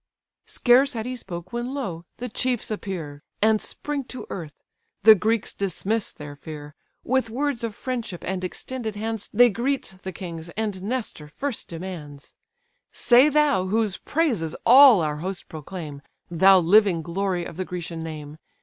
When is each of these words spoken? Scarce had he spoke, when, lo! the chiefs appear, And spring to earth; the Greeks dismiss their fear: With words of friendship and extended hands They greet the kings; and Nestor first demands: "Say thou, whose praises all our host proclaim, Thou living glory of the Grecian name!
Scarce 0.47 0.93
had 0.93 1.05
he 1.05 1.15
spoke, 1.15 1.53
when, 1.53 1.75
lo! 1.75 2.05
the 2.17 2.27
chiefs 2.27 2.71
appear, 2.71 3.21
And 3.39 3.61
spring 3.61 4.03
to 4.05 4.25
earth; 4.31 4.63
the 5.03 5.13
Greeks 5.13 5.53
dismiss 5.53 6.11
their 6.11 6.35
fear: 6.35 6.73
With 7.03 7.29
words 7.29 7.63
of 7.63 7.75
friendship 7.75 8.23
and 8.25 8.43
extended 8.43 8.95
hands 8.95 9.29
They 9.31 9.51
greet 9.51 9.99
the 10.01 10.11
kings; 10.11 10.49
and 10.57 10.81
Nestor 10.81 11.27
first 11.27 11.67
demands: 11.67 12.33
"Say 12.91 13.29
thou, 13.29 13.67
whose 13.67 13.97
praises 13.97 14.55
all 14.65 15.01
our 15.01 15.17
host 15.17 15.47
proclaim, 15.47 16.01
Thou 16.31 16.57
living 16.57 17.03
glory 17.03 17.45
of 17.45 17.55
the 17.57 17.65
Grecian 17.65 18.01
name! 18.01 18.39